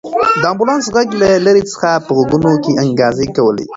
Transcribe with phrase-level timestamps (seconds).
[0.41, 3.65] د امبولانس غږ له لرې څخه په غوږونو کې انګازې کولې.